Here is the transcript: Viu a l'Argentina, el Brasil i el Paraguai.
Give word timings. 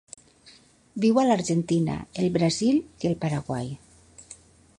Viu 1.03 1.19
a 1.23 1.25
l'Argentina, 1.27 1.99
el 2.25 2.33
Brasil 2.39 2.81
i 3.05 3.11
el 3.13 3.17
Paraguai. 3.27 3.71